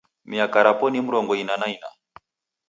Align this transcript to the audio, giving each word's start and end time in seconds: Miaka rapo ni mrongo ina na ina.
Miaka 0.29 0.57
rapo 0.65 0.85
ni 0.89 0.99
mrongo 1.07 1.31
ina 1.41 1.55
na 1.61 1.65
ina. 1.75 1.89